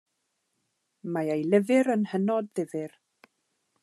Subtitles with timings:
[1.17, 2.97] Mae ei lyfr yn hynod ddifyr.